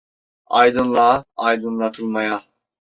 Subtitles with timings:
[0.47, 2.43] Aydınlığa, aydınlatılmaya.